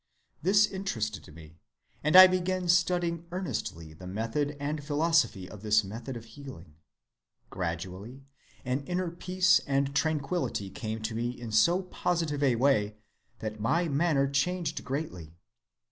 [0.41, 1.59] This interested me,
[2.03, 6.73] and I began studying earnestly the method and philosophy of this method of healing.
[7.51, 8.25] Gradually
[8.65, 12.95] an inner peace and tranquillity came to me in so positive a way
[13.41, 15.35] that my manner changed greatly.